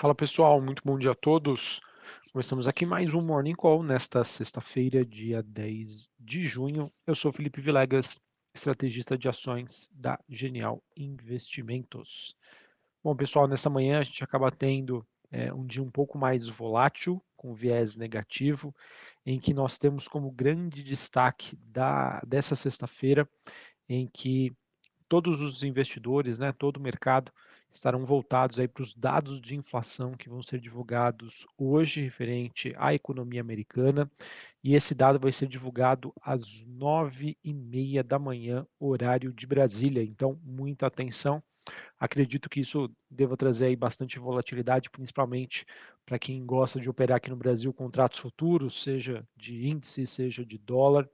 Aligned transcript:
Fala 0.00 0.14
pessoal, 0.14 0.60
muito 0.60 0.80
bom 0.84 0.96
dia 0.96 1.10
a 1.10 1.14
todos. 1.16 1.80
Começamos 2.30 2.68
aqui 2.68 2.86
mais 2.86 3.12
um 3.12 3.20
Morning 3.20 3.56
Call 3.56 3.82
nesta 3.82 4.22
sexta-feira, 4.22 5.04
dia 5.04 5.42
10 5.42 6.08
de 6.20 6.46
junho. 6.46 6.88
Eu 7.04 7.16
sou 7.16 7.32
Felipe 7.32 7.60
Vilegas, 7.60 8.16
estrategista 8.54 9.18
de 9.18 9.28
ações 9.28 9.90
da 9.92 10.16
Genial 10.28 10.80
Investimentos. 10.96 12.36
Bom, 13.02 13.16
pessoal, 13.16 13.48
nesta 13.48 13.68
manhã 13.68 13.98
a 13.98 14.04
gente 14.04 14.22
acaba 14.22 14.52
tendo 14.52 15.04
é, 15.32 15.52
um 15.52 15.66
dia 15.66 15.82
um 15.82 15.90
pouco 15.90 16.16
mais 16.16 16.48
volátil, 16.48 17.20
com 17.36 17.52
viés 17.52 17.96
negativo, 17.96 18.72
em 19.26 19.40
que 19.40 19.52
nós 19.52 19.78
temos 19.78 20.06
como 20.06 20.30
grande 20.30 20.80
destaque 20.80 21.56
da, 21.56 22.20
dessa 22.24 22.54
sexta-feira, 22.54 23.28
em 23.88 24.06
que 24.06 24.56
todos 25.08 25.40
os 25.40 25.62
investidores, 25.62 26.38
né, 26.38 26.52
todo 26.52 26.76
o 26.76 26.82
mercado, 26.82 27.32
estarão 27.70 28.04
voltados 28.06 28.58
aí 28.58 28.66
para 28.66 28.82
os 28.82 28.94
dados 28.94 29.40
de 29.40 29.54
inflação 29.54 30.12
que 30.12 30.28
vão 30.28 30.42
ser 30.42 30.60
divulgados 30.60 31.46
hoje 31.56 32.00
referente 32.00 32.74
à 32.78 32.94
economia 32.94 33.40
americana 33.40 34.10
e 34.64 34.74
esse 34.74 34.94
dado 34.94 35.18
vai 35.18 35.32
ser 35.32 35.48
divulgado 35.48 36.12
às 36.22 36.64
nove 36.64 37.36
e 37.44 37.52
meia 37.52 38.02
da 38.02 38.18
manhã 38.18 38.66
horário 38.80 39.32
de 39.32 39.46
Brasília. 39.46 40.02
Então 40.02 40.38
muita 40.42 40.86
atenção. 40.86 41.42
Acredito 41.98 42.48
que 42.48 42.60
isso 42.60 42.90
deva 43.10 43.36
trazer 43.36 43.66
aí 43.66 43.76
bastante 43.76 44.18
volatilidade, 44.18 44.88
principalmente 44.88 45.66
para 46.06 46.18
quem 46.18 46.44
gosta 46.46 46.80
de 46.80 46.88
operar 46.88 47.18
aqui 47.18 47.28
no 47.28 47.36
Brasil 47.36 47.72
contratos 47.74 48.18
futuros, 48.20 48.82
seja 48.82 49.26
de 49.36 49.68
índice, 49.68 50.06
seja 50.06 50.44
de 50.44 50.56
dólar, 50.56 51.06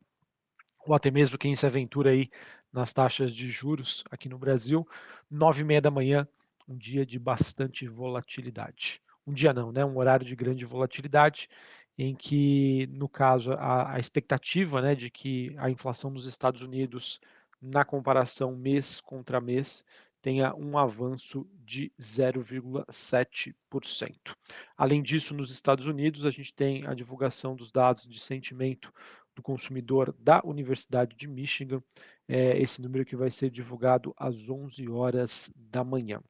ou 0.87 0.95
até 0.95 1.11
mesmo 1.11 1.39
quem 1.39 1.57
se 1.57 1.67
aventura 1.67 2.11
aí 2.11 2.31
nas 2.75 2.93
taxas 2.93 3.33
de 3.33 3.49
juros 3.49 4.03
aqui 4.11 4.29
no 4.29 4.37
Brasil. 4.37 4.87
Nove 5.31 5.63
e 5.63 5.65
meia 5.65 5.81
da 5.81 5.93
manhã 5.93 6.27
um 6.69 6.77
dia 6.77 7.07
de 7.07 7.19
bastante 7.19 7.87
volatilidade. 7.87 9.01
Um 9.27 9.33
dia 9.33 9.53
não, 9.53 9.71
né? 9.71 9.85
Um 9.85 9.97
horário 9.97 10.27
de 10.27 10.35
grande 10.35 10.65
volatilidade, 10.65 11.49
em 11.97 12.13
que, 12.15 12.89
no 12.89 13.09
caso, 13.09 13.53
a, 13.53 13.95
a 13.95 14.01
expectativa 14.01 14.83
né, 14.83 14.97
de 14.97 15.09
que 15.09 15.55
a 15.59 15.71
inflação 15.71 16.11
nos 16.11 16.27
Estados 16.27 16.63
Unidos, 16.63 17.21
na 17.63 17.85
comparação 17.85 18.57
mês 18.57 19.01
contra 19.01 19.41
mês, 19.41 19.85
tenha 20.21 20.53
um 20.55 20.77
avanço 20.77 21.47
de 21.65 21.93
0,7%. 22.01 24.35
Além 24.77 25.03
disso, 25.03 25.35
nos 25.35 25.51
Estados 25.51 25.87
Unidos, 25.87 26.27
a 26.27 26.31
gente 26.31 26.53
tem 26.53 26.85
a 26.87 26.95
divulgação 26.95 27.55
dos 27.55 27.71
dados 27.71 28.07
de 28.07 28.19
sentimento 28.19 28.93
do 29.35 29.43
consumidor 29.43 30.15
da 30.19 30.41
Universidade 30.45 31.17
de 31.17 31.27
Michigan, 31.27 31.83
é, 32.29 32.59
esse 32.59 32.81
número 32.81 33.05
que 33.05 33.17
vai 33.17 33.31
ser 33.31 33.51
divulgado 33.51 34.15
às 34.17 34.49
11 34.49 34.89
horas 34.89 35.51
da 35.55 35.85
manhã. 35.85 36.21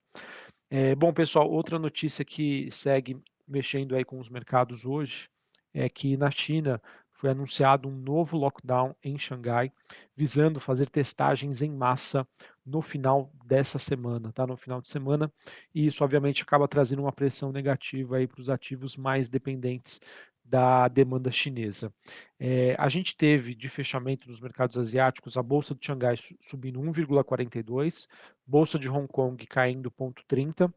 É, 0.71 0.95
bom, 0.95 1.13
pessoal, 1.13 1.51
outra 1.51 1.79
notícia 1.79 2.25
que 2.25 2.69
segue 2.71 3.17
mexendo 3.47 3.95
aí 3.95 4.05
com 4.05 4.19
os 4.19 4.29
mercados 4.29 4.85
hoje 4.85 5.29
é 5.73 5.89
que 5.89 6.17
na 6.17 6.31
China 6.31 6.81
foi 7.15 7.31
anunciado 7.31 7.89
um 7.89 7.97
novo 7.97 8.37
lockdown 8.37 8.95
em 9.03 9.17
Xangai, 9.17 9.73
visando 10.17 10.61
fazer 10.61 10.91
testagens 10.91 11.63
em 11.63 11.71
massa 11.71 12.27
no 12.67 12.83
final 12.83 13.33
dessa 13.45 13.79
semana, 13.79 14.33
tá? 14.33 14.47
No 14.47 14.57
final 14.57 14.81
de 14.81 14.89
semana, 14.89 15.33
e 15.75 15.87
isso 15.87 16.03
obviamente 16.05 16.43
acaba 16.43 16.69
trazendo 16.69 17.03
uma 17.03 17.13
pressão 17.13 17.53
negativa 17.53 18.17
aí 18.17 18.27
para 18.27 18.41
os 18.41 18.51
ativos 18.51 18.97
mais 18.97 19.29
dependentes 19.29 20.01
da 20.45 20.89
demanda 20.89 21.31
chinesa. 21.31 21.93
É, 22.39 22.77
a 22.79 22.89
gente 22.89 23.17
teve 23.17 23.55
de 23.55 23.69
fechamento 23.69 24.29
nos 24.29 24.41
mercados 24.41 24.77
asiáticos 24.77 25.37
a 25.37 25.43
bolsa 25.43 25.75
de 25.75 25.87
Xangai 25.87 26.17
subindo 26.41 26.81
1,42, 26.81 28.07
bolsa 28.47 28.79
de 28.79 28.89
Hong 28.89 29.09
Kong 29.09 29.47
caindo 29.47 29.91
0,30 29.91 30.73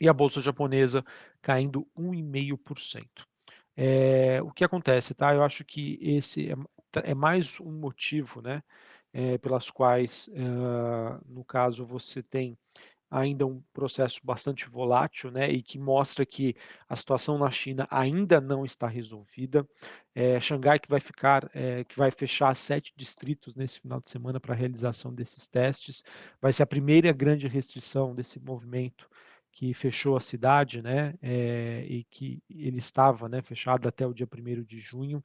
e 0.00 0.08
a 0.08 0.12
bolsa 0.12 0.40
japonesa 0.40 1.04
caindo 1.40 1.86
1,5%. 1.96 3.31
É, 3.76 4.42
o 4.42 4.50
que 4.50 4.64
acontece, 4.64 5.14
tá? 5.14 5.34
Eu 5.34 5.42
acho 5.42 5.64
que 5.64 5.98
esse 6.02 6.50
é, 6.50 6.54
é 7.10 7.14
mais 7.14 7.58
um 7.60 7.72
motivo, 7.72 8.42
né, 8.42 8.62
é, 9.12 9.38
pelas 9.38 9.70
quais, 9.70 10.28
uh, 10.28 11.20
no 11.26 11.44
caso, 11.44 11.84
você 11.86 12.22
tem 12.22 12.56
ainda 13.10 13.46
um 13.46 13.62
processo 13.74 14.20
bastante 14.24 14.66
volátil, 14.66 15.30
né, 15.30 15.50
e 15.50 15.62
que 15.62 15.78
mostra 15.78 16.24
que 16.24 16.56
a 16.88 16.96
situação 16.96 17.38
na 17.38 17.50
China 17.50 17.86
ainda 17.90 18.40
não 18.40 18.64
está 18.64 18.86
resolvida. 18.88 19.68
É, 20.14 20.40
Xangai 20.40 20.78
que 20.78 20.88
vai 20.88 21.00
ficar, 21.00 21.50
é, 21.54 21.84
que 21.84 21.96
vai 21.96 22.10
fechar 22.10 22.54
sete 22.56 22.92
distritos 22.96 23.54
nesse 23.54 23.80
final 23.80 24.00
de 24.00 24.10
semana 24.10 24.40
para 24.40 24.54
a 24.54 24.56
realização 24.56 25.14
desses 25.14 25.46
testes, 25.46 26.02
vai 26.40 26.52
ser 26.52 26.62
a 26.62 26.66
primeira 26.66 27.12
grande 27.12 27.46
restrição 27.46 28.14
desse 28.14 28.40
movimento 28.40 29.08
que 29.52 29.74
fechou 29.74 30.16
a 30.16 30.20
cidade, 30.20 30.82
né, 30.82 31.14
é, 31.22 31.84
e 31.86 32.04
que 32.04 32.42
ele 32.50 32.78
estava, 32.78 33.28
né, 33.28 33.42
fechado 33.42 33.86
até 33.86 34.06
o 34.06 34.14
dia 34.14 34.26
1 34.26 34.64
de 34.64 34.80
junho. 34.80 35.22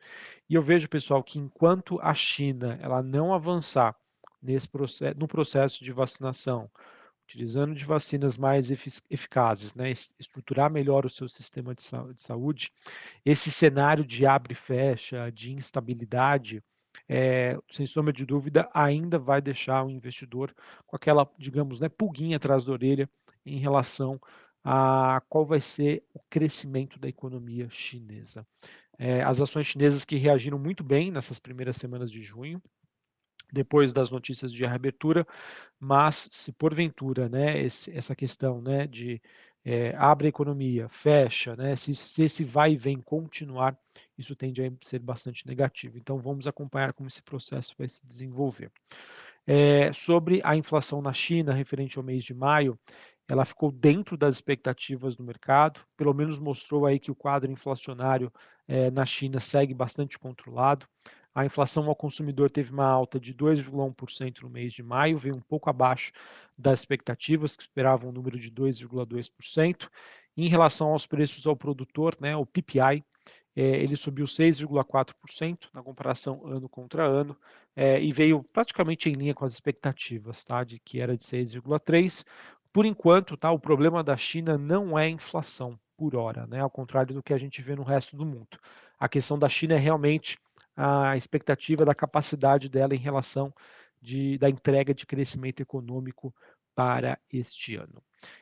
E 0.49 0.53
eu 0.53 0.61
vejo, 0.61 0.89
pessoal, 0.89 1.23
que 1.23 1.39
enquanto 1.39 1.99
a 2.01 2.13
China 2.13 2.77
ela 2.81 3.01
não 3.01 3.33
avançar 3.33 3.95
nesse 4.41 4.67
processo, 4.67 5.17
no 5.17 5.27
processo 5.27 5.83
de 5.83 5.93
vacinação, 5.93 6.69
utilizando 7.23 7.73
de 7.73 7.85
vacinas 7.85 8.37
mais 8.37 8.69
eficazes, 9.09 9.73
né, 9.73 9.91
estruturar 9.91 10.69
melhor 10.69 11.05
o 11.05 11.09
seu 11.09 11.27
sistema 11.27 11.73
de, 11.73 11.83
sa 11.83 12.03
de 12.13 12.21
saúde, 12.21 12.71
esse 13.25 13.49
cenário 13.49 14.05
de 14.05 14.25
abre 14.25 14.53
e 14.53 14.55
fecha, 14.55 15.31
de 15.31 15.53
instabilidade, 15.53 16.61
é, 17.07 17.57
sem 17.71 17.87
sombra 17.87 18.11
de 18.11 18.25
dúvida, 18.25 18.69
ainda 18.73 19.17
vai 19.17 19.41
deixar 19.41 19.85
o 19.85 19.89
investidor 19.89 20.53
com 20.85 20.95
aquela, 20.95 21.29
digamos, 21.37 21.79
né, 21.79 21.87
pulguinha 21.87 22.37
atrás 22.37 22.65
da 22.65 22.73
orelha 22.73 23.09
em 23.47 23.57
relação 23.57 24.19
a 24.63 25.21
qual 25.29 25.45
vai 25.45 25.61
ser 25.61 26.03
o 26.13 26.19
crescimento 26.29 26.99
da 26.99 27.07
economia 27.07 27.69
chinesa. 27.69 28.45
É, 28.99 29.21
as 29.23 29.41
ações 29.41 29.67
chinesas 29.67 30.03
que 30.03 30.17
reagiram 30.17 30.59
muito 30.59 30.83
bem 30.83 31.11
nessas 31.11 31.39
primeiras 31.39 31.77
semanas 31.77 32.11
de 32.11 32.21
junho, 32.21 32.61
depois 33.51 33.93
das 33.93 34.11
notícias 34.11 34.51
de 34.51 34.65
reabertura, 34.65 35.25
mas 35.79 36.27
se 36.31 36.51
porventura, 36.51 37.29
né, 37.29 37.61
esse, 37.61 37.95
essa 37.95 38.15
questão, 38.15 38.61
né, 38.61 38.87
de 38.87 39.21
é, 39.63 39.95
abre 39.97 40.27
a 40.27 40.29
economia, 40.29 40.89
fecha, 40.89 41.55
né, 41.55 41.75
se, 41.75 41.93
se 41.93 42.23
esse 42.23 42.43
vai 42.43 42.73
e 42.73 42.77
vem 42.77 42.99
continuar, 42.99 43.77
isso 44.17 44.35
tende 44.35 44.63
a 44.63 44.71
ser 44.81 44.99
bastante 44.99 45.45
negativo. 45.47 45.97
Então 45.97 46.19
vamos 46.19 46.47
acompanhar 46.47 46.93
como 46.93 47.07
esse 47.07 47.21
processo 47.21 47.75
vai 47.77 47.87
se 47.87 48.05
desenvolver. 48.05 48.71
É, 49.45 49.93
sobre 49.93 50.41
a 50.43 50.55
inflação 50.55 51.01
na 51.01 51.13
China, 51.13 51.53
referente 51.53 51.97
ao 51.97 52.03
mês 52.03 52.25
de 52.25 52.33
maio, 52.33 52.77
ela 53.27 53.45
ficou 53.45 53.71
dentro 53.71 54.15
das 54.15 54.35
expectativas 54.35 55.15
do 55.15 55.23
mercado, 55.23 55.81
pelo 55.95 56.13
menos 56.13 56.39
mostrou 56.39 56.85
aí 56.85 56.99
que 56.99 57.11
o 57.11 57.15
quadro 57.15 57.51
inflacionário 57.51 58.31
é, 58.67 58.89
na 58.89 59.05
China 59.05 59.39
segue 59.39 59.73
bastante 59.73 60.17
controlado. 60.17 60.87
A 61.35 61.45
inflação 61.45 61.87
ao 61.87 61.95
consumidor 61.95 62.49
teve 62.49 62.71
uma 62.71 62.87
alta 62.87 63.19
de 63.19 63.33
2,1% 63.33 64.41
no 64.41 64.49
mês 64.49 64.73
de 64.73 64.81
maio, 64.81 65.19
veio 65.19 65.35
um 65.35 65.41
pouco 65.41 65.69
abaixo 65.69 66.11
das 66.57 66.79
expectativas, 66.79 67.55
que 67.55 67.63
esperavam 67.63 68.09
um 68.09 68.13
número 68.13 68.39
de 68.39 68.49
2,2%. 68.49 69.87
Em 70.35 70.47
relação 70.47 70.89
aos 70.89 71.05
preços 71.05 71.45
ao 71.45 71.55
produtor, 71.55 72.15
né, 72.19 72.35
o 72.35 72.45
PPI, 72.45 73.03
é, 73.55 73.61
ele 73.81 73.95
subiu 73.95 74.25
6,4% 74.25 75.69
na 75.73 75.81
comparação 75.81 76.45
ano 76.45 76.69
contra 76.69 77.03
ano 77.03 77.35
é, 77.75 77.99
e 77.99 78.11
veio 78.11 78.43
praticamente 78.53 79.09
em 79.09 79.13
linha 79.13 79.33
com 79.33 79.45
as 79.45 79.53
expectativas, 79.53 80.43
tá, 80.43 80.63
de 80.63 80.79
que 80.79 81.01
era 81.01 81.17
de 81.17 81.23
6,3%. 81.23 82.23
Por 82.77 82.85
enquanto, 82.85 83.35
tá, 83.35 83.49
o 83.49 83.57
problema 83.57 84.03
da 84.03 84.15
China 84.15 84.55
não 84.55 84.99
é 84.99 85.09
inflação 85.09 85.79
por 85.97 86.15
hora, 86.15 86.45
né, 86.45 86.59
ao 86.59 86.69
contrário 86.69 87.11
do 87.11 87.23
que 87.23 87.33
a 87.33 87.37
gente 87.39 87.59
vê 87.59 87.75
no 87.75 87.81
resto 87.81 88.15
do 88.15 88.23
mundo. 88.23 88.59
A 88.99 89.09
questão 89.09 89.39
da 89.39 89.49
China 89.49 89.73
é 89.73 89.79
realmente 89.79 90.37
a 90.75 91.17
expectativa 91.17 91.83
da 91.83 91.95
capacidade 91.95 92.69
dela 92.69 92.93
em 92.93 92.99
relação 92.99 93.51
de, 93.99 94.37
da 94.37 94.47
entrega 94.47 94.93
de 94.93 95.07
crescimento 95.07 95.59
econômico 95.59 96.31
para 96.75 97.17
este 97.33 97.75
ano. 97.75 97.99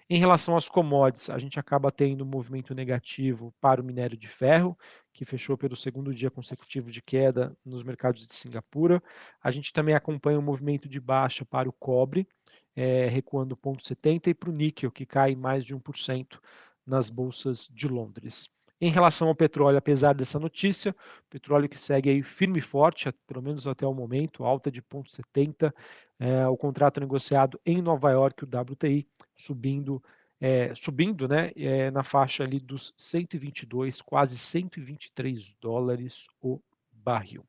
Em 0.09 0.19
relação 0.19 0.57
às 0.57 0.68
commodities, 0.68 1.29
a 1.29 1.38
gente 1.38 1.57
acaba 1.57 1.90
tendo 1.90 2.25
um 2.25 2.27
movimento 2.27 2.75
negativo 2.75 3.54
para 3.62 3.81
o 3.81 3.86
minério 3.86 4.18
de 4.18 4.27
ferro, 4.27 4.77
que 5.13 5.24
fechou 5.24 5.57
pelo 5.57 5.77
segundo 5.77 6.13
dia 6.13 6.30
consecutivo 6.30 6.92
de 6.92 7.01
queda 7.01 7.56
nos 7.63 7.83
mercados 7.83 8.27
de 8.27 8.36
Singapura. 8.36 9.01
A 9.42 9.50
gente 9.50 9.71
também 9.71 9.95
acompanha 9.95 10.38
um 10.38 10.42
movimento 10.42 10.89
de 10.89 11.00
baixa 11.00 11.45
para 11.45 11.69
o 11.69 11.71
cobre, 11.71 12.27
é, 12.75 13.07
recuando 13.07 13.56
0,70, 13.56 14.27
e 14.27 14.33
para 14.33 14.50
o 14.50 14.54
níquel, 14.54 14.92
que 14.92 15.06
cai 15.06 15.36
mais 15.36 15.66
de 15.66 15.75
1% 15.75 16.39
nas 16.86 17.10
bolsas 17.10 17.68
de 17.72 17.88
Londres. 17.88 18.50
Em 18.80 18.89
relação 18.89 19.30
ao 19.30 19.36
petróleo, 19.36 19.77
apesar 19.77 20.13
dessa 20.13 20.38
notícia, 20.38 20.94
petróleo 21.30 21.69
que 21.69 21.80
segue 21.80 22.10
aí 22.10 22.22
firme 22.22 22.60
e 22.60 22.62
forte, 22.62 23.12
pelo 23.25 23.42
menos 23.42 23.66
até 23.66 23.88
o 23.88 23.94
momento, 23.94 24.44
alta 24.44 24.69
de 24.69 24.81
0,70, 24.81 25.74
é, 26.19 26.48
o 26.48 26.57
contrato 26.57 27.00
negociado 27.00 27.60
em 27.66 27.81
Nova 27.81 28.12
York, 28.12 28.44
o 28.44 28.48
WTI, 28.48 29.07
subindo, 29.36 30.04
é, 30.42 30.75
subindo 30.75 31.28
né, 31.28 31.51
é, 31.56 31.89
na 31.89 32.04
faixa 32.04 32.44
ali 32.44 32.60
dos 32.60 32.94
122, 32.98 34.01
quase 34.01 34.38
123 34.38 35.54
dólares 35.62 36.28
o 36.42 36.60
barril. 36.92 37.45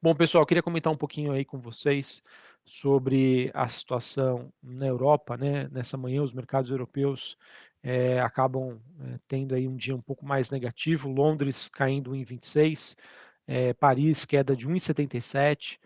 Bom, 0.00 0.14
pessoal, 0.14 0.46
queria 0.46 0.62
comentar 0.62 0.90
um 0.90 0.96
pouquinho 0.96 1.32
aí 1.32 1.44
com 1.44 1.58
vocês 1.58 2.22
sobre 2.70 3.50
a 3.52 3.66
situação 3.66 4.52
na 4.62 4.86
Europa, 4.86 5.36
né? 5.36 5.68
Nessa 5.72 5.96
manhã, 5.96 6.22
os 6.22 6.32
mercados 6.32 6.70
europeus 6.70 7.36
é, 7.82 8.20
acabam 8.20 8.80
é, 9.00 9.18
tendo 9.26 9.56
aí 9.56 9.66
um 9.66 9.76
dia 9.76 9.94
um 9.94 10.00
pouco 10.00 10.24
mais 10.24 10.50
negativo. 10.50 11.08
Londres 11.10 11.68
caindo 11.68 12.14
em 12.14 12.22
26, 12.22 12.96
é, 13.46 13.72
Paris 13.74 14.24
queda 14.24 14.54
de 14.54 14.68
1,77 14.68 15.78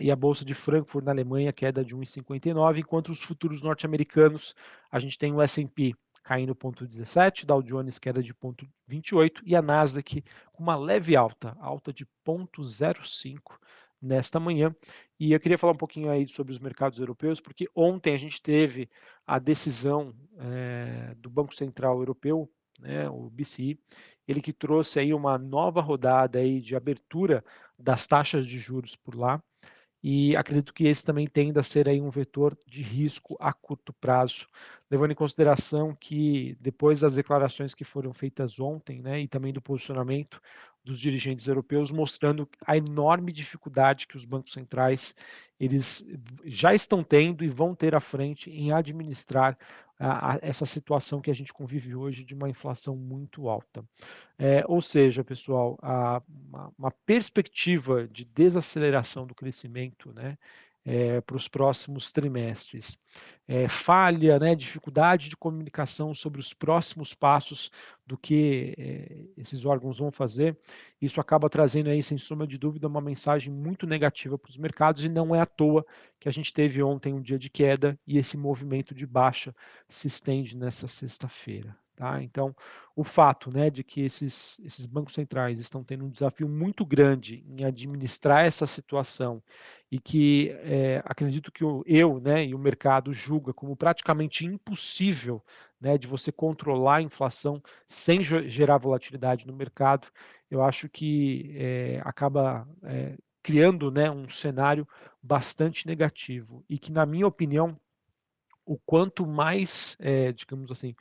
e 0.00 0.10
a 0.10 0.16
bolsa 0.16 0.44
de 0.44 0.54
Frankfurt 0.54 1.04
na 1.04 1.10
Alemanha 1.10 1.52
queda 1.52 1.84
de 1.84 1.94
1,59, 1.94 2.78
enquanto 2.78 3.08
os 3.10 3.20
futuros 3.20 3.60
norte-americanos 3.60 4.54
a 4.90 5.00
gente 5.00 5.18
tem 5.18 5.32
o 5.34 5.42
S&P 5.42 5.94
caindo 6.22 6.54
0,17, 6.54 7.44
Dow 7.44 7.62
Jones 7.62 7.98
queda 7.98 8.22
de 8.22 8.32
0,28 8.32 9.42
e 9.44 9.56
a 9.56 9.60
Nasdaq 9.60 10.22
com 10.52 10.62
uma 10.62 10.76
leve 10.76 11.16
alta, 11.16 11.56
alta 11.58 11.92
de 11.92 12.06
0,05 12.24 13.58
nesta 14.00 14.38
manhã. 14.38 14.74
E 15.20 15.32
eu 15.32 15.40
queria 15.40 15.58
falar 15.58 15.72
um 15.72 15.76
pouquinho 15.76 16.10
aí 16.10 16.28
sobre 16.28 16.52
os 16.52 16.58
mercados 16.58 16.98
europeus, 16.98 17.40
porque 17.40 17.68
ontem 17.74 18.14
a 18.14 18.18
gente 18.18 18.40
teve 18.40 18.88
a 19.26 19.38
decisão 19.38 20.14
é, 20.38 21.14
do 21.16 21.28
Banco 21.28 21.54
Central 21.54 21.98
Europeu, 21.98 22.48
né, 22.78 23.08
o 23.10 23.28
BCE, 23.28 23.78
ele 24.26 24.40
que 24.40 24.52
trouxe 24.52 25.00
aí 25.00 25.12
uma 25.12 25.36
nova 25.36 25.80
rodada 25.80 26.38
aí 26.38 26.60
de 26.60 26.76
abertura 26.76 27.44
das 27.76 28.06
taxas 28.06 28.46
de 28.46 28.58
juros 28.58 28.94
por 28.94 29.16
lá 29.16 29.42
e 30.02 30.36
acredito 30.36 30.72
que 30.72 30.86
esse 30.86 31.04
também 31.04 31.26
tenda 31.26 31.60
a 31.60 31.62
ser 31.62 31.88
aí 31.88 32.00
um 32.00 32.10
vetor 32.10 32.56
de 32.66 32.82
risco 32.82 33.36
a 33.40 33.52
curto 33.52 33.92
prazo, 33.92 34.46
levando 34.90 35.10
em 35.10 35.16
consideração 35.16 35.94
que 35.94 36.56
depois 36.60 37.00
das 37.00 37.16
declarações 37.16 37.74
que 37.74 37.84
foram 37.84 38.12
feitas 38.12 38.60
ontem, 38.60 39.02
né, 39.02 39.20
e 39.20 39.28
também 39.28 39.52
do 39.52 39.60
posicionamento 39.60 40.40
dos 40.84 40.98
dirigentes 41.00 41.46
europeus, 41.46 41.90
mostrando 41.90 42.48
a 42.66 42.76
enorme 42.76 43.32
dificuldade 43.32 44.06
que 44.06 44.16
os 44.16 44.24
bancos 44.24 44.52
centrais 44.52 45.14
eles 45.60 46.06
já 46.44 46.72
estão 46.72 47.02
tendo 47.02 47.44
e 47.44 47.48
vão 47.48 47.74
ter 47.74 47.94
à 47.94 48.00
frente 48.00 48.50
em 48.50 48.72
administrar 48.72 49.58
a, 49.98 50.38
essa 50.40 50.64
situação 50.64 51.20
que 51.20 51.30
a 51.30 51.34
gente 51.34 51.52
convive 51.52 51.94
hoje 51.94 52.24
de 52.24 52.34
uma 52.34 52.48
inflação 52.48 52.96
muito 52.96 53.48
alta. 53.48 53.84
É, 54.38 54.64
ou 54.66 54.80
seja, 54.80 55.24
pessoal, 55.24 55.76
a, 55.82 56.22
uma, 56.48 56.72
uma, 56.78 56.90
perspectiva 56.90 58.06
de 58.06 58.24
desaceleração 58.24 59.26
do 59.26 59.34
crescimento, 59.34 60.12
né, 60.12 60.38
é, 60.88 61.20
para 61.20 61.36
os 61.36 61.46
próximos 61.46 62.10
trimestres. 62.10 62.98
É, 63.46 63.68
falha, 63.68 64.38
né, 64.38 64.54
dificuldade 64.54 65.28
de 65.28 65.36
comunicação 65.36 66.14
sobre 66.14 66.40
os 66.40 66.54
próximos 66.54 67.12
passos 67.12 67.70
do 68.06 68.16
que 68.16 68.74
é, 68.78 69.26
esses 69.36 69.66
órgãos 69.66 69.98
vão 69.98 70.10
fazer, 70.10 70.56
isso 71.00 71.20
acaba 71.20 71.50
trazendo 71.50 71.90
aí, 71.90 72.02
sem 72.02 72.16
sombra 72.16 72.46
de 72.46 72.56
dúvida, 72.56 72.88
uma 72.88 73.02
mensagem 73.02 73.52
muito 73.52 73.86
negativa 73.86 74.38
para 74.38 74.50
os 74.50 74.56
mercados 74.56 75.04
e 75.04 75.10
não 75.10 75.34
é 75.34 75.40
à 75.40 75.46
toa 75.46 75.84
que 76.18 76.28
a 76.28 76.32
gente 76.32 76.54
teve 76.54 76.82
ontem 76.82 77.12
um 77.12 77.20
dia 77.20 77.38
de 77.38 77.50
queda 77.50 77.98
e 78.06 78.16
esse 78.16 78.38
movimento 78.38 78.94
de 78.94 79.06
baixa 79.06 79.54
se 79.86 80.06
estende 80.06 80.56
nessa 80.56 80.88
sexta-feira. 80.88 81.76
Tá? 81.98 82.22
Então, 82.22 82.54
o 82.94 83.02
fato 83.02 83.50
né, 83.50 83.70
de 83.70 83.82
que 83.82 84.02
esses, 84.02 84.60
esses 84.60 84.86
bancos 84.86 85.14
centrais 85.14 85.58
estão 85.58 85.82
tendo 85.82 86.04
um 86.04 86.08
desafio 86.08 86.48
muito 86.48 86.86
grande 86.86 87.44
em 87.48 87.64
administrar 87.64 88.44
essa 88.44 88.68
situação 88.68 89.42
e 89.90 89.98
que 89.98 90.50
é, 90.60 91.02
acredito 91.04 91.50
que 91.50 91.64
eu 91.64 92.20
né, 92.20 92.46
e 92.46 92.54
o 92.54 92.58
mercado 92.58 93.12
julga 93.12 93.52
como 93.52 93.74
praticamente 93.74 94.46
impossível 94.46 95.44
né, 95.80 95.98
de 95.98 96.06
você 96.06 96.30
controlar 96.30 96.98
a 96.98 97.02
inflação 97.02 97.60
sem 97.84 98.22
gerar 98.22 98.78
volatilidade 98.78 99.44
no 99.44 99.56
mercado, 99.56 100.06
eu 100.48 100.62
acho 100.62 100.88
que 100.88 101.52
é, 101.56 102.00
acaba 102.04 102.64
é, 102.84 103.18
criando 103.42 103.90
né, 103.90 104.08
um 104.08 104.28
cenário 104.28 104.86
bastante 105.20 105.84
negativo 105.84 106.64
e 106.68 106.78
que, 106.78 106.92
na 106.92 107.04
minha 107.04 107.26
opinião, 107.26 107.76
o 108.64 108.78
quanto 108.86 109.26
mais, 109.26 109.96
digamos 110.36 110.70
assim, 110.70 110.94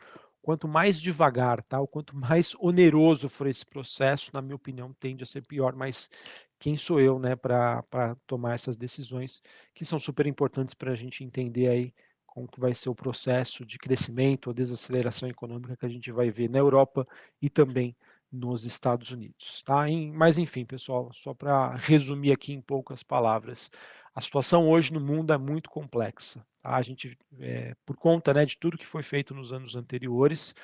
quanto 0.47 0.65
mais 0.65 0.97
devagar, 1.01 1.61
tá? 1.63 1.77
O 1.81 1.85
quanto 1.85 2.15
mais 2.15 2.55
oneroso 2.61 3.27
for 3.27 3.47
esse 3.47 3.65
processo, 3.65 4.31
na 4.33 4.41
minha 4.41 4.55
opinião, 4.55 4.93
tende 4.93 5.21
a 5.21 5.25
ser 5.25 5.41
pior, 5.41 5.75
mas 5.75 6.09
quem 6.57 6.77
sou 6.77 7.01
eu, 7.01 7.19
né, 7.19 7.35
para 7.35 7.83
tomar 8.25 8.53
essas 8.53 8.77
decisões 8.77 9.41
que 9.75 9.83
são 9.83 9.99
super 9.99 10.25
importantes 10.25 10.73
para 10.73 10.93
a 10.93 10.95
gente 10.95 11.21
entender 11.21 11.67
aí 11.67 11.93
como 12.25 12.47
que 12.47 12.61
vai 12.61 12.73
ser 12.73 12.87
o 12.87 12.95
processo 12.95 13.65
de 13.65 13.77
crescimento 13.77 14.47
ou 14.47 14.53
desaceleração 14.53 15.27
econômica 15.27 15.75
que 15.75 15.85
a 15.85 15.89
gente 15.89 16.13
vai 16.13 16.31
ver 16.31 16.49
na 16.49 16.59
Europa 16.59 17.05
e 17.41 17.49
também 17.49 17.93
nos 18.31 18.63
Estados 18.63 19.11
Unidos, 19.11 19.61
tá? 19.65 19.83
Mas 20.13 20.37
enfim, 20.37 20.63
pessoal, 20.63 21.11
só 21.13 21.33
para 21.33 21.75
resumir 21.75 22.31
aqui 22.31 22.53
em 22.53 22.61
poucas 22.61 23.03
palavras, 23.03 23.69
a 24.17 24.21
situação 24.21 24.67
hoje 24.67 24.91
no 24.91 24.99
mundo 24.99 25.31
é 25.31 25.37
muito 25.37 25.69
complexa. 25.69 26.43
Tá? 26.59 26.75
A 26.75 26.81
gente, 26.81 27.15
é, 27.39 27.75
por 27.85 27.95
conta 27.95 28.33
né, 28.33 28.45
de 28.45 28.57
tudo 28.57 28.75
que 28.75 28.87
foi 28.87 29.03
feito 29.03 29.31
nos 29.31 29.53
anos 29.53 29.75
anteriores 29.75 30.55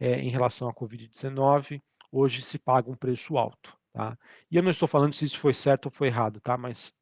é, 0.00 0.18
em 0.18 0.30
relação 0.30 0.66
à 0.66 0.72
Covid-19, 0.72 1.82
hoje 2.10 2.40
se 2.40 2.58
paga 2.58 2.90
um 2.90 2.96
preço 2.96 3.36
alto. 3.36 3.76
Tá? 3.92 4.16
E 4.50 4.56
eu 4.56 4.62
não 4.62 4.70
estou 4.70 4.88
falando 4.88 5.12
se 5.12 5.26
isso 5.26 5.38
foi 5.38 5.52
certo 5.52 5.86
ou 5.86 5.92
foi 5.92 6.08
errado, 6.08 6.40
tá? 6.40 6.56
mas 6.56 6.96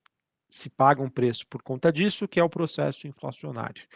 se 0.48 0.68
paga 0.68 1.00
um 1.00 1.08
preço 1.08 1.46
por 1.46 1.62
conta 1.62 1.92
disso, 1.92 2.26
que 2.26 2.40
é 2.40 2.42
o 2.42 2.50
processo 2.50 3.06
inflacionário. 3.06 3.86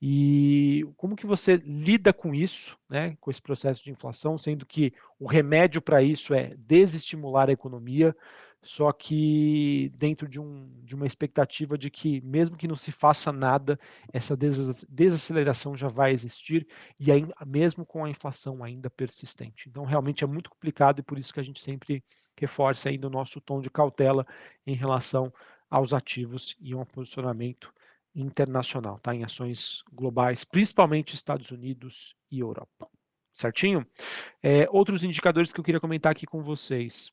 E 0.00 0.86
como 0.96 1.16
que 1.16 1.26
você 1.26 1.56
lida 1.56 2.12
com 2.12 2.32
isso, 2.32 2.78
né, 2.88 3.16
com 3.20 3.32
esse 3.32 3.42
processo 3.42 3.82
de 3.82 3.90
inflação, 3.90 4.38
sendo 4.38 4.64
que 4.64 4.94
o 5.18 5.26
remédio 5.26 5.82
para 5.82 6.00
isso 6.00 6.32
é 6.32 6.54
desestimular 6.56 7.48
a 7.48 7.52
economia, 7.52 8.14
só 8.62 8.92
que 8.92 9.90
dentro 9.96 10.28
de, 10.28 10.40
um, 10.40 10.68
de 10.82 10.94
uma 10.94 11.06
expectativa 11.06 11.78
de 11.78 11.90
que, 11.90 12.20
mesmo 12.22 12.56
que 12.56 12.68
não 12.68 12.76
se 12.76 12.90
faça 12.90 13.32
nada, 13.32 13.78
essa 14.12 14.36
desaceleração 14.36 15.76
já 15.76 15.88
vai 15.88 16.12
existir, 16.12 16.66
e 16.98 17.10
aí, 17.10 17.26
mesmo 17.46 17.86
com 17.86 18.04
a 18.04 18.10
inflação 18.10 18.62
ainda 18.62 18.90
persistente. 18.90 19.68
Então, 19.68 19.84
realmente 19.84 20.24
é 20.24 20.26
muito 20.26 20.50
complicado 20.50 20.98
e 21.00 21.02
por 21.02 21.18
isso 21.18 21.32
que 21.32 21.40
a 21.40 21.44
gente 21.44 21.60
sempre 21.60 22.04
reforça 22.36 22.88
ainda 22.88 23.06
o 23.06 23.10
nosso 23.10 23.40
tom 23.40 23.60
de 23.60 23.70
cautela 23.70 24.26
em 24.66 24.74
relação 24.74 25.32
aos 25.70 25.92
ativos 25.92 26.56
e 26.60 26.74
um 26.74 26.84
posicionamento 26.84 27.72
internacional, 28.14 28.98
tá? 28.98 29.14
em 29.14 29.22
ações 29.24 29.82
globais, 29.92 30.44
principalmente 30.44 31.14
Estados 31.14 31.50
Unidos 31.50 32.14
e 32.30 32.40
Europa. 32.40 32.88
Certinho? 33.32 33.86
É, 34.42 34.66
outros 34.70 35.04
indicadores 35.04 35.52
que 35.52 35.60
eu 35.60 35.64
queria 35.64 35.80
comentar 35.80 36.10
aqui 36.10 36.26
com 36.26 36.42
vocês. 36.42 37.12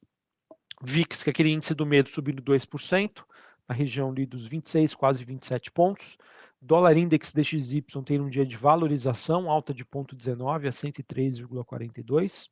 VIX, 0.82 1.24
que 1.24 1.30
é 1.30 1.32
aquele 1.32 1.52
índice 1.52 1.74
do 1.74 1.86
medo, 1.86 2.10
subindo 2.10 2.42
2%, 2.42 3.24
na 3.68 3.76
região 3.76 4.10
ali 4.10 4.26
dos 4.26 4.48
26, 4.48 4.94
quase 4.96 5.24
27 5.24 5.72
pontos. 5.72 6.18
Dólar 6.62 6.98
Index 6.98 7.32
DXY 7.32 7.84
tem 8.04 8.20
um 8.20 8.28
dia 8.28 8.46
de 8.46 8.58
valorização, 8.58 9.52
alta 9.52 9.72
de 9.72 9.86
0,19 9.86 10.68
a 10.68 10.72
103,42. 10.72 12.50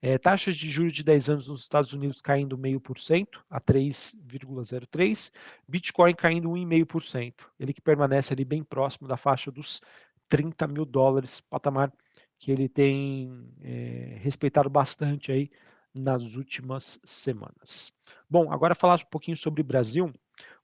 É, 0.00 0.16
taxas 0.18 0.56
de 0.56 0.70
juros 0.70 0.92
de 0.92 1.02
10 1.02 1.30
anos 1.30 1.48
nos 1.48 1.62
Estados 1.62 1.92
Unidos 1.92 2.20
caindo 2.20 2.56
0,5% 2.56 3.40
a 3.50 3.60
3,03. 3.60 5.32
Bitcoin 5.66 6.14
caindo 6.14 6.50
1,5%. 6.50 7.34
Ele 7.58 7.72
que 7.72 7.80
permanece 7.80 8.32
ali 8.32 8.44
bem 8.44 8.62
próximo 8.62 9.08
da 9.08 9.16
faixa 9.16 9.50
dos 9.50 9.80
30 10.28 10.68
mil 10.68 10.84
dólares, 10.84 11.40
patamar 11.40 11.92
que 12.38 12.52
ele 12.52 12.68
tem 12.68 13.48
é, 13.62 14.18
respeitado 14.20 14.68
bastante 14.68 15.32
aí 15.32 15.50
nas 15.96 16.34
últimas 16.34 17.00
semanas. 17.04 17.92
Bom, 18.28 18.52
agora 18.52 18.74
falar 18.74 19.00
um 19.00 19.10
pouquinho 19.10 19.36
sobre 19.36 19.62
Brasil. 19.62 20.12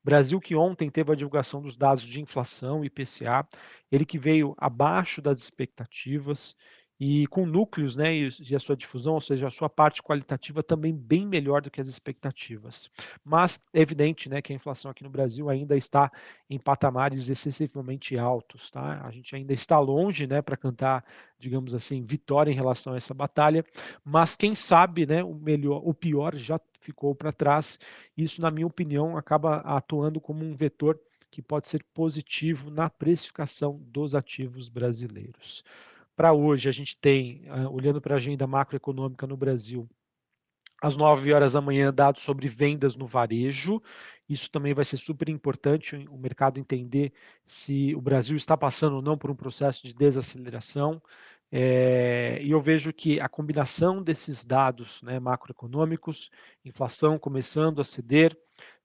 Brasil 0.04 0.40
que 0.40 0.54
ontem 0.54 0.90
teve 0.90 1.12
a 1.12 1.14
divulgação 1.14 1.62
dos 1.62 1.76
dados 1.76 2.02
de 2.02 2.20
inflação, 2.20 2.84
IPCA, 2.84 3.46
ele 3.90 4.04
que 4.04 4.18
veio 4.18 4.54
abaixo 4.58 5.22
das 5.22 5.38
expectativas 5.38 6.56
e 7.04 7.26
com 7.26 7.44
núcleos 7.44 7.96
né, 7.96 8.14
e, 8.14 8.54
a 8.54 8.60
sua 8.60 8.76
difusão, 8.76 9.14
ou 9.14 9.20
seja, 9.20 9.48
a 9.48 9.50
sua 9.50 9.68
parte 9.68 10.00
qualitativa 10.00 10.62
também 10.62 10.94
bem 10.94 11.26
melhor 11.26 11.60
do 11.60 11.68
que 11.68 11.80
as 11.80 11.88
expectativas. 11.88 12.88
Mas 13.24 13.60
é 13.74 13.80
evidente 13.80 14.28
né, 14.28 14.40
que 14.40 14.52
a 14.52 14.54
inflação 14.54 14.88
aqui 14.88 15.02
no 15.02 15.10
Brasil 15.10 15.50
ainda 15.50 15.76
está 15.76 16.12
em 16.48 16.60
patamares 16.60 17.28
excessivamente 17.28 18.16
altos. 18.16 18.70
Tá? 18.70 19.04
A 19.04 19.10
gente 19.10 19.34
ainda 19.34 19.52
está 19.52 19.80
longe 19.80 20.28
né, 20.28 20.40
para 20.40 20.56
cantar, 20.56 21.04
digamos 21.40 21.74
assim, 21.74 22.04
vitória 22.04 22.52
em 22.52 22.54
relação 22.54 22.92
a 22.92 22.98
essa 22.98 23.12
batalha, 23.12 23.64
mas 24.04 24.36
quem 24.36 24.54
sabe 24.54 25.04
né, 25.04 25.24
o 25.24 25.34
melhor, 25.34 25.82
o 25.84 25.92
pior 25.92 26.36
já 26.36 26.60
ficou 26.80 27.16
para 27.16 27.32
trás. 27.32 27.80
Isso, 28.16 28.40
na 28.40 28.48
minha 28.48 28.68
opinião, 28.68 29.16
acaba 29.16 29.56
atuando 29.62 30.20
como 30.20 30.44
um 30.44 30.54
vetor 30.54 31.00
que 31.32 31.42
pode 31.42 31.66
ser 31.66 31.84
positivo 31.92 32.70
na 32.70 32.88
precificação 32.88 33.80
dos 33.88 34.14
ativos 34.14 34.68
brasileiros. 34.68 35.64
Para 36.22 36.32
hoje, 36.32 36.68
a 36.68 36.72
gente 36.72 36.96
tem, 37.00 37.42
ah, 37.48 37.68
olhando 37.68 38.00
para 38.00 38.14
a 38.14 38.16
agenda 38.16 38.46
macroeconômica 38.46 39.26
no 39.26 39.36
Brasil, 39.36 39.90
às 40.80 40.94
9 40.94 41.32
horas 41.32 41.54
da 41.54 41.60
manhã, 41.60 41.92
dados 41.92 42.22
sobre 42.22 42.46
vendas 42.46 42.94
no 42.94 43.08
varejo. 43.08 43.82
Isso 44.28 44.48
também 44.48 44.72
vai 44.72 44.84
ser 44.84 44.98
super 44.98 45.28
importante 45.28 45.96
o 46.08 46.16
mercado 46.16 46.60
entender 46.60 47.12
se 47.44 47.92
o 47.96 48.00
Brasil 48.00 48.36
está 48.36 48.56
passando 48.56 48.94
ou 48.94 49.02
não 49.02 49.18
por 49.18 49.32
um 49.32 49.34
processo 49.34 49.82
de 49.82 49.92
desaceleração. 49.92 51.02
É, 51.54 52.38
e 52.42 52.50
eu 52.50 52.58
vejo 52.58 52.94
que 52.94 53.20
a 53.20 53.28
combinação 53.28 54.02
desses 54.02 54.42
dados 54.42 55.02
né, 55.02 55.20
macroeconômicos, 55.20 56.30
inflação 56.64 57.18
começando 57.18 57.78
a 57.78 57.84
ceder, 57.84 58.34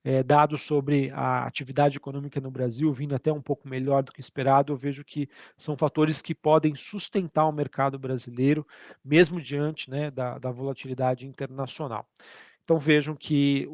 é, 0.03 0.21
dados 0.21 0.63
sobre 0.63 1.09
a 1.11 1.45
atividade 1.45 1.97
econômica 1.97 2.41
no 2.41 2.51
Brasil 2.51 2.91
vindo 2.93 3.15
até 3.15 3.31
um 3.31 3.41
pouco 3.41 3.67
melhor 3.69 4.03
do 4.03 4.11
que 4.11 4.19
esperado, 4.19 4.73
eu 4.73 4.77
vejo 4.77 5.03
que 5.03 5.29
são 5.57 5.77
fatores 5.77 6.21
que 6.21 6.35
podem 6.35 6.75
sustentar 6.75 7.45
o 7.45 7.53
mercado 7.53 7.97
brasileiro, 7.97 8.67
mesmo 9.03 9.41
diante 9.41 9.89
né, 9.89 10.11
da, 10.11 10.37
da 10.37 10.51
volatilidade 10.51 11.25
internacional. 11.25 12.05
Então 12.65 12.77
vejam 12.77 13.15
que 13.15 13.65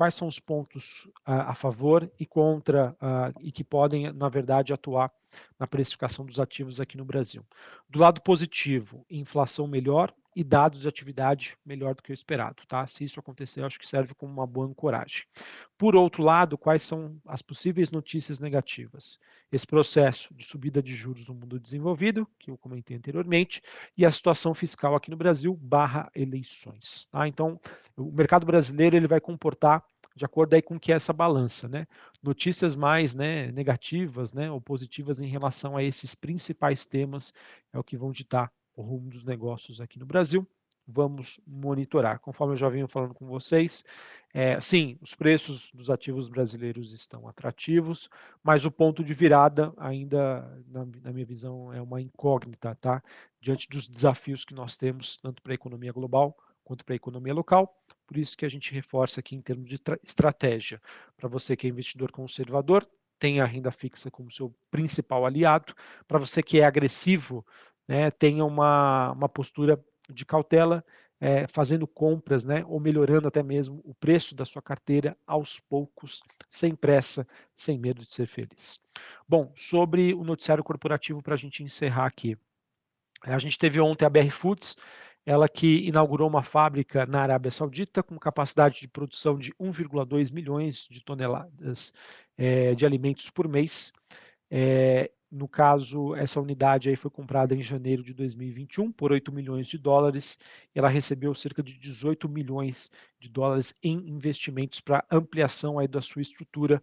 quais 0.00 0.14
são 0.14 0.26
os 0.26 0.38
pontos 0.38 1.06
a, 1.26 1.50
a 1.50 1.54
favor 1.54 2.10
e 2.18 2.24
contra 2.24 2.96
e 3.38 3.52
que 3.52 3.62
podem, 3.62 4.10
na 4.10 4.30
verdade, 4.30 4.72
atuar 4.72 5.12
na 5.58 5.66
precificação 5.66 6.24
dos 6.24 6.40
ativos 6.40 6.80
aqui 6.80 6.96
no 6.96 7.04
Brasil. 7.04 7.44
Do 7.86 7.98
lado 7.98 8.22
positivo, 8.22 9.04
inflação 9.10 9.66
melhor 9.66 10.10
e 10.40 10.44
dados 10.44 10.80
de 10.80 10.88
atividade 10.88 11.54
melhor 11.66 11.94
do 11.94 12.02
que 12.02 12.10
o 12.10 12.14
esperado. 12.14 12.62
Tá? 12.66 12.86
Se 12.86 13.04
isso 13.04 13.20
acontecer, 13.20 13.62
acho 13.62 13.78
que 13.78 13.86
serve 13.86 14.14
como 14.14 14.32
uma 14.32 14.46
boa 14.46 14.66
ancoragem. 14.66 15.24
Por 15.76 15.94
outro 15.94 16.22
lado, 16.22 16.56
quais 16.56 16.82
são 16.82 17.20
as 17.26 17.42
possíveis 17.42 17.90
notícias 17.90 18.40
negativas? 18.40 19.18
Esse 19.52 19.66
processo 19.66 20.32
de 20.32 20.42
subida 20.42 20.82
de 20.82 20.96
juros 20.96 21.28
no 21.28 21.34
mundo 21.34 21.60
desenvolvido, 21.60 22.26
que 22.38 22.50
eu 22.50 22.56
comentei 22.56 22.96
anteriormente, 22.96 23.60
e 23.94 24.06
a 24.06 24.10
situação 24.10 24.54
fiscal 24.54 24.94
aqui 24.94 25.10
no 25.10 25.16
Brasil, 25.16 25.54
barra 25.60 26.10
eleições. 26.14 27.04
Tá? 27.10 27.28
Então, 27.28 27.60
o 27.94 28.10
mercado 28.10 28.46
brasileiro 28.46 28.96
ele 28.96 29.06
vai 29.06 29.20
comportar 29.20 29.84
de 30.16 30.24
acordo 30.24 30.54
aí 30.54 30.62
com 30.62 30.80
que 30.80 30.90
é 30.90 30.96
essa 30.96 31.12
balança, 31.12 31.68
né? 31.68 31.86
Notícias 32.22 32.74
mais 32.74 33.14
né, 33.14 33.52
negativas 33.52 34.32
né, 34.32 34.50
ou 34.50 34.60
positivas 34.60 35.20
em 35.20 35.26
relação 35.26 35.76
a 35.76 35.84
esses 35.84 36.14
principais 36.14 36.84
temas 36.84 37.32
é 37.72 37.78
o 37.78 37.84
que 37.84 37.96
vão 37.96 38.10
ditar 38.10 38.50
o 38.80 38.82
rumo 38.82 39.10
dos 39.10 39.24
negócios 39.24 39.80
aqui 39.80 39.98
no 39.98 40.06
Brasil. 40.06 40.46
Vamos 40.86 41.38
monitorar. 41.46 42.18
Conforme 42.18 42.54
eu 42.54 42.56
já 42.56 42.68
venho 42.68 42.88
falando 42.88 43.14
com 43.14 43.26
vocês, 43.26 43.84
é, 44.34 44.58
sim, 44.60 44.98
os 45.00 45.14
preços 45.14 45.70
dos 45.72 45.88
ativos 45.88 46.28
brasileiros 46.28 46.92
estão 46.92 47.28
atrativos, 47.28 48.08
mas 48.42 48.64
o 48.64 48.70
ponto 48.70 49.04
de 49.04 49.14
virada 49.14 49.72
ainda, 49.76 50.42
na, 50.66 50.84
na 51.02 51.12
minha 51.12 51.26
visão, 51.26 51.72
é 51.72 51.80
uma 51.80 52.00
incógnita, 52.00 52.74
tá? 52.74 53.02
Diante 53.40 53.68
dos 53.68 53.86
desafios 53.86 54.44
que 54.44 54.54
nós 54.54 54.76
temos, 54.76 55.16
tanto 55.18 55.42
para 55.42 55.52
a 55.52 55.54
economia 55.54 55.92
global 55.92 56.36
quanto 56.64 56.84
para 56.84 56.94
a 56.94 56.96
economia 56.96 57.34
local. 57.34 57.76
Por 58.06 58.16
isso 58.16 58.36
que 58.36 58.44
a 58.44 58.48
gente 58.48 58.72
reforça 58.72 59.20
aqui 59.20 59.36
em 59.36 59.40
termos 59.40 59.68
de 59.68 59.78
estratégia. 60.02 60.80
Para 61.16 61.28
você 61.28 61.56
que 61.56 61.66
é 61.66 61.70
investidor 61.70 62.10
conservador, 62.10 62.88
tenha 63.20 63.44
a 63.44 63.46
renda 63.46 63.70
fixa 63.70 64.10
como 64.10 64.30
seu 64.30 64.52
principal 64.70 65.26
aliado. 65.26 65.74
Para 66.08 66.18
você 66.18 66.42
que 66.42 66.58
é 66.58 66.64
agressivo, 66.64 67.46
né, 67.90 68.08
tenha 68.08 68.44
uma, 68.44 69.10
uma 69.10 69.28
postura 69.28 69.84
de 70.08 70.24
cautela, 70.24 70.84
é, 71.20 71.48
fazendo 71.48 71.88
compras, 71.88 72.44
né, 72.44 72.64
ou 72.68 72.78
melhorando 72.78 73.26
até 73.26 73.42
mesmo 73.42 73.80
o 73.84 73.92
preço 73.92 74.32
da 74.32 74.44
sua 74.44 74.62
carteira 74.62 75.16
aos 75.26 75.58
poucos, 75.58 76.22
sem 76.48 76.72
pressa, 76.72 77.26
sem 77.52 77.80
medo 77.80 78.04
de 78.04 78.12
ser 78.12 78.28
feliz. 78.28 78.78
Bom, 79.28 79.52
sobre 79.56 80.14
o 80.14 80.22
noticiário 80.22 80.62
corporativo, 80.62 81.20
para 81.20 81.34
a 81.34 81.36
gente 81.36 81.64
encerrar 81.64 82.06
aqui. 82.06 82.38
A 83.22 83.38
gente 83.38 83.58
teve 83.58 83.80
ontem 83.80 84.06
a 84.06 84.08
BR 84.08 84.30
Foods, 84.30 84.76
ela 85.26 85.48
que 85.48 85.86
inaugurou 85.88 86.28
uma 86.28 86.44
fábrica 86.44 87.04
na 87.06 87.22
Arábia 87.22 87.50
Saudita 87.50 88.04
com 88.04 88.16
capacidade 88.20 88.80
de 88.80 88.88
produção 88.88 89.36
de 89.36 89.52
1,2 89.54 90.32
milhões 90.32 90.86
de 90.88 91.04
toneladas 91.04 91.92
é, 92.38 92.72
de 92.72 92.86
alimentos 92.86 93.28
por 93.30 93.48
mês. 93.48 93.92
É, 94.48 95.10
no 95.30 95.46
caso, 95.46 96.14
essa 96.16 96.40
unidade 96.40 96.88
aí 96.88 96.96
foi 96.96 97.10
comprada 97.10 97.54
em 97.54 97.62
janeiro 97.62 98.02
de 98.02 98.12
2021 98.12 98.90
por 98.90 99.12
8 99.12 99.30
milhões 99.30 99.68
de 99.68 99.78
dólares. 99.78 100.38
E 100.74 100.78
ela 100.78 100.88
recebeu 100.88 101.32
cerca 101.34 101.62
de 101.62 101.78
18 101.78 102.28
milhões 102.28 102.90
de 103.18 103.28
dólares 103.28 103.74
em 103.82 104.08
investimentos 104.10 104.80
para 104.80 105.04
ampliação 105.10 105.78
aí 105.78 105.86
da 105.86 106.02
sua 106.02 106.22
estrutura. 106.22 106.82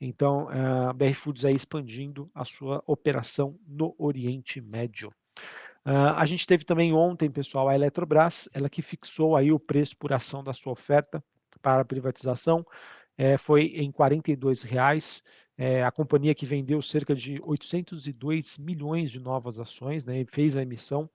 Então, 0.00 0.48
a 0.48 0.92
BR 0.92 1.12
Foods 1.12 1.44
aí 1.44 1.54
expandindo 1.54 2.30
a 2.32 2.44
sua 2.44 2.82
operação 2.86 3.58
no 3.66 3.94
Oriente 3.98 4.60
Médio. 4.60 5.12
Uh, 5.84 6.14
a 6.16 6.26
gente 6.26 6.46
teve 6.46 6.64
também 6.64 6.92
ontem, 6.92 7.30
pessoal, 7.30 7.68
a 7.68 7.74
Eletrobras, 7.74 8.48
ela 8.52 8.68
que 8.68 8.82
fixou 8.82 9.34
aí 9.34 9.50
o 9.50 9.58
preço 9.58 9.96
por 9.96 10.12
ação 10.12 10.44
da 10.44 10.52
sua 10.52 10.72
oferta 10.72 11.24
para 11.62 11.84
privatização, 11.84 12.64
é, 13.16 13.36
foi 13.36 13.72
em 13.74 13.90
R$ 13.90 14.68
reais. 14.68 15.24
É, 15.58 15.82
a 15.82 15.90
companhia 15.90 16.34
que 16.36 16.46
vendeu 16.46 16.80
cerca 16.80 17.14
de 17.14 17.40
802 17.42 18.58
milhões 18.58 19.10
de 19.10 19.18
novas 19.18 19.58
ações, 19.58 20.06
né, 20.06 20.24
fez 20.24 20.56
a 20.56 20.62
emissão 20.62 21.10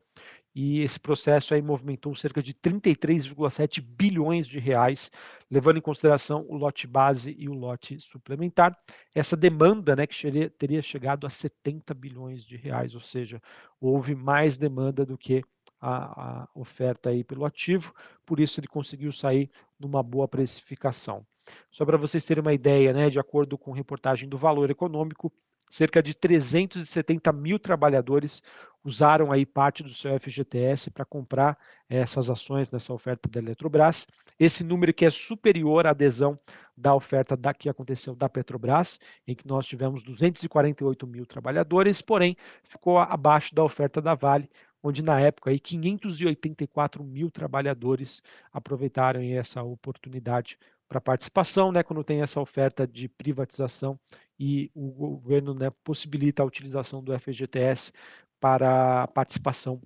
e 0.55 0.81
esse 0.81 0.99
processo 0.99 1.53
aí 1.53 1.61
movimentou 1.61 2.13
cerca 2.15 2.41
de 2.41 2.53
33,7 2.53 3.81
bilhões 3.81 4.47
de 4.47 4.59
reais, 4.59 5.09
levando 5.49 5.77
em 5.77 5.81
consideração 5.81 6.45
o 6.47 6.55
lote 6.55 6.85
base 6.85 7.35
e 7.39 7.49
o 7.49 7.53
lote 7.53 7.99
suplementar. 7.99 8.77
Essa 9.15 9.35
demanda, 9.35 9.95
né, 9.95 10.05
que 10.05 10.15
seria, 10.15 10.49
teria 10.49 10.81
chegado 10.81 11.25
a 11.25 11.29
70 11.29 11.93
bilhões 11.93 12.45
de 12.45 12.55
reais, 12.55 12.93
ou 12.93 13.01
seja, 13.01 13.41
houve 13.79 14.13
mais 14.13 14.55
demanda 14.55 15.05
do 15.05 15.17
que 15.17 15.43
a, 15.83 16.43
a 16.43 16.47
oferta 16.55 17.09
aí 17.09 17.23
pelo 17.25 17.43
ativo, 17.43 17.93
por 18.25 18.39
isso 18.39 18.59
ele 18.59 18.67
conseguiu 18.67 19.11
sair 19.11 19.51
numa 19.77 20.01
boa 20.01 20.27
precificação. 20.27 21.25
Só 21.69 21.85
para 21.85 21.97
vocês 21.97 22.23
terem 22.23 22.41
uma 22.41 22.53
ideia, 22.53 22.93
né, 22.93 23.09
de 23.09 23.19
acordo 23.19 23.57
com 23.57 23.71
reportagem 23.71 24.29
do 24.29 24.37
Valor 24.37 24.71
Econômico, 24.71 25.31
cerca 25.69 26.01
de 26.01 26.13
370 26.13 27.33
mil 27.33 27.59
trabalhadores 27.59 28.43
usaram 28.85 29.31
aí 29.31 29.45
parte 29.45 29.81
do 29.81 29.89
seu 29.89 30.17
FGTS 30.19 30.91
para 30.91 31.03
comprar 31.03 31.57
essas 31.89 32.29
ações 32.29 32.69
nessa 32.69 32.93
oferta 32.93 33.27
da 33.27 33.39
Eletrobras. 33.39 34.05
Esse 34.39 34.63
número 34.63 34.93
que 34.93 35.05
é 35.05 35.09
superior 35.09 35.87
à 35.87 35.89
adesão 35.89 36.35
da 36.77 36.93
oferta 36.93 37.35
da, 37.35 37.53
que 37.53 37.69
aconteceu 37.69 38.15
da 38.15 38.29
Petrobras, 38.29 38.99
em 39.27 39.35
que 39.35 39.47
nós 39.47 39.65
tivemos 39.65 40.03
248 40.03 41.07
mil 41.07 41.25
trabalhadores, 41.25 42.01
porém 42.01 42.37
ficou 42.63 42.99
abaixo 42.99 43.55
da 43.55 43.63
oferta 43.63 44.01
da 44.01 44.15
Vale, 44.15 44.49
onde 44.83 45.01
na 45.01 45.19
época 45.19 45.49
aí 45.49 45.59
584 45.59 47.03
mil 47.03 47.31
trabalhadores 47.31 48.21
aproveitaram 48.51 49.21
essa 49.21 49.63
oportunidade 49.63 50.59
para 50.87 50.99
participação, 51.01 51.71
né, 51.71 51.81
quando 51.81 52.03
tem 52.03 52.21
essa 52.21 52.39
oferta 52.39 52.85
de 52.85 53.07
privatização 53.07 53.99
e 54.37 54.69
o 54.75 54.91
governo 54.91 55.53
né, 55.53 55.69
possibilita 55.83 56.43
a 56.43 56.45
utilização 56.45 57.01
do 57.01 57.17
FGTS 57.17 57.93
para 58.39 59.03
a 59.03 59.07
participação 59.07 59.81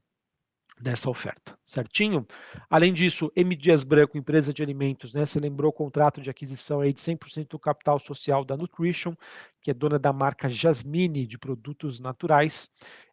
dessa 0.80 1.10
oferta, 1.10 1.58
certinho? 1.64 2.28
Além 2.70 2.94
disso, 2.94 3.32
M. 3.36 3.56
Dias 3.56 3.84
Branco, 3.84 4.18
empresa 4.18 4.54
de 4.54 4.62
alimentos, 4.62 5.14
né, 5.14 5.26
você 5.26 5.40
lembrou 5.40 5.70
o 5.70 5.74
contrato 5.74 6.22
de 6.22 6.30
aquisição 6.30 6.82
aí 6.82 6.92
de 6.92 7.00
100% 7.00 7.48
do 7.48 7.60
capital 7.60 8.00
social 8.00 8.44
da 8.44 8.58
Nutrition, 8.58 9.16
que 9.62 9.72
é 9.72 9.74
dona 9.74 9.98
da 9.98 10.12
marca 10.12 10.50
Jasmine 10.50 11.26
de 11.26 11.38
produtos 11.38 12.00
naturais. 12.00 12.70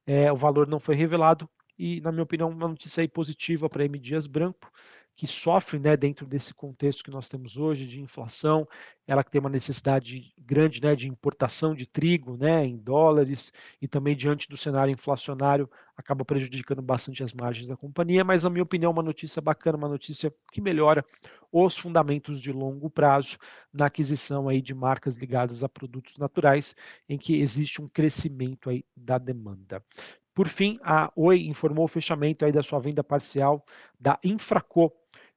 É, 0.07 0.33
o 0.33 0.37
valor 0.37 0.67
não 0.67 0.81
foi 0.81 0.95
revelado 0.95 1.49
e, 1.78 2.00
na 2.00 2.12
minha 2.12 2.23
opinião, 2.23 2.50
uma 2.50 2.69
notícia 2.69 3.00
aí 3.00 3.09
positiva 3.09 3.69
para 3.69 3.85
M. 3.85 3.99
Dias 3.99 4.26
Branco, 4.26 4.71
que 5.16 5.26
sofre 5.26 5.78
né, 5.78 5.97
dentro 5.97 6.26
desse 6.26 6.52
contexto 6.52 7.04
que 7.04 7.11
nós 7.11 7.28
temos 7.28 7.57
hoje 7.57 7.87
de 7.87 8.00
inflação, 8.00 8.66
ela 9.07 9.23
que 9.23 9.31
tem 9.31 9.40
uma 9.40 9.50
necessidade 9.50 10.35
grande 10.37 10.83
né, 10.83 10.97
de 10.97 11.09
importação 11.09 11.73
de 11.75 11.87
trigo 11.87 12.37
né, 12.37 12.64
em 12.64 12.76
dólares 12.76 13.52
e 13.81 13.87
também 13.87 14.16
diante 14.16 14.49
do 14.49 14.57
cenário 14.57 14.93
inflacionário 14.93 15.71
acaba 15.97 16.25
prejudicando 16.25 16.83
bastante 16.83 17.23
as 17.23 17.33
margens 17.33 17.69
da 17.69 17.76
companhia, 17.76 18.25
mas 18.25 18.43
na 18.43 18.50
minha 18.50 18.64
opinião 18.64 18.90
uma 18.90 19.02
notícia 19.02 19.40
bacana, 19.40 19.78
uma 19.78 19.88
notícia 19.88 20.35
que 20.50 20.61
melhora 20.61 21.04
os 21.52 21.78
fundamentos 21.78 22.40
de 22.40 22.50
longo 22.50 22.90
prazo 22.90 23.38
na 23.73 23.87
aquisição 23.87 24.49
aí 24.49 24.61
de 24.61 24.75
marcas 24.75 25.16
ligadas 25.16 25.62
a 25.62 25.69
produtos 25.69 26.19
naturais, 26.19 26.75
em 27.09 27.16
que 27.16 27.40
existe 27.40 27.81
um 27.81 27.88
crescimento 27.88 28.69
aí 28.69 28.85
da 28.97 29.19
demanda. 29.19 29.81
Por 30.35 30.49
fim, 30.49 30.81
a 30.83 31.12
Oi 31.14 31.47
informou 31.47 31.85
o 31.85 31.88
fechamento 31.88 32.45
aí 32.45 32.50
da 32.50 32.62
sua 32.62 32.81
venda 32.81 33.05
parcial 33.05 33.64
da 33.99 34.19
Infraco, 34.25 34.93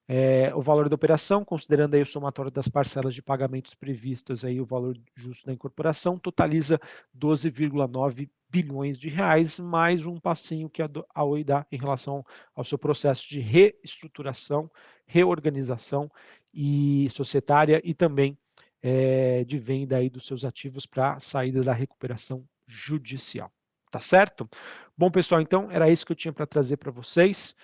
é, 0.07 0.51
o 0.55 0.61
valor 0.61 0.89
da 0.89 0.95
operação, 0.95 1.45
considerando 1.45 1.93
aí 1.93 2.01
o 2.01 2.05
somatório 2.05 2.49
das 2.49 2.67
parcelas 2.67 3.13
de 3.13 3.21
pagamentos 3.21 3.75
previstas, 3.75 4.43
aí 4.43 4.59
o 4.59 4.65
valor 4.65 4.97
justo 5.15 5.45
da 5.45 5.53
incorporação, 5.53 6.17
totaliza 6.17 6.79
12,9 7.15 8.27
bilhões 8.49 8.97
de 8.97 9.09
reais, 9.09 9.59
mais 9.59 10.03
um 10.03 10.19
passinho 10.19 10.69
que 10.69 10.81
a 10.81 11.23
Oi 11.23 11.43
dá 11.43 11.67
em 11.71 11.77
relação 11.77 12.25
ao 12.55 12.63
seu 12.63 12.79
processo 12.79 13.29
de 13.29 13.39
reestruturação, 13.39 14.71
reorganização 15.05 16.09
e 16.51 17.07
societária 17.11 17.79
e 17.83 17.93
também 17.93 18.35
é, 18.81 19.43
de 19.43 19.59
venda 19.59 19.97
aí 19.97 20.09
dos 20.09 20.25
seus 20.25 20.43
ativos 20.43 20.87
para 20.87 21.19
saída 21.19 21.61
da 21.61 21.73
recuperação 21.73 22.43
judicial. 22.65 23.51
Tá 23.97 24.01
certo? 24.01 24.47
Bom, 24.95 25.09
pessoal, 25.09 25.41
então 25.41 25.71
era 25.71 25.89
isso 25.89 26.05
que 26.05 26.11
eu 26.11 26.15
tinha 26.15 26.31
para 26.31 26.45
trazer 26.45 26.77
para 26.77 26.91
vocês 26.91 27.55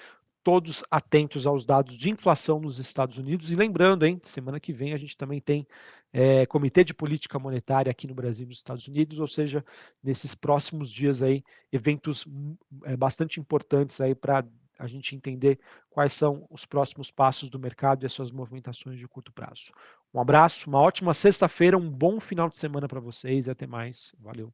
todos 0.43 0.83
atentos 0.89 1.45
aos 1.45 1.63
dados 1.63 1.95
de 1.95 2.09
inflação 2.09 2.59
nos 2.59 2.79
Estados 2.79 3.19
Unidos. 3.19 3.51
E 3.51 3.55
lembrando, 3.55 4.03
hein, 4.03 4.19
semana 4.23 4.59
que 4.59 4.73
vem 4.73 4.95
a 4.95 4.97
gente 4.97 5.15
também 5.15 5.39
tem 5.39 5.67
é, 6.11 6.47
Comitê 6.47 6.83
de 6.83 6.91
Política 6.91 7.37
Monetária 7.37 7.91
aqui 7.91 8.07
no 8.07 8.15
Brasil 8.15 8.45
e 8.45 8.47
nos 8.47 8.57
Estados 8.57 8.87
Unidos, 8.87 9.19
ou 9.19 9.27
seja, 9.27 9.63
nesses 10.03 10.33
próximos 10.33 10.89
dias 10.89 11.21
aí, 11.21 11.43
eventos 11.71 12.25
é, 12.83 12.97
bastante 12.97 13.39
importantes 13.39 14.01
aí 14.01 14.15
para 14.15 14.43
a 14.79 14.87
gente 14.87 15.15
entender 15.15 15.59
quais 15.87 16.13
são 16.13 16.47
os 16.49 16.65
próximos 16.65 17.11
passos 17.11 17.47
do 17.47 17.59
mercado 17.59 18.01
e 18.01 18.07
as 18.07 18.13
suas 18.13 18.31
movimentações 18.31 18.97
de 18.97 19.07
curto 19.07 19.31
prazo. 19.31 19.71
Um 20.11 20.19
abraço, 20.19 20.67
uma 20.67 20.81
ótima 20.81 21.13
sexta-feira, 21.13 21.77
um 21.77 21.91
bom 21.91 22.19
final 22.19 22.49
de 22.49 22.57
semana 22.57 22.87
para 22.87 22.99
vocês 22.99 23.45
e 23.45 23.51
até 23.51 23.67
mais. 23.67 24.15
Valeu. 24.19 24.51